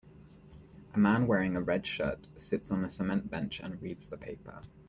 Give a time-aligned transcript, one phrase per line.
[0.95, 4.63] A man wearing a red shirt sits on a cement bench and reads the paper.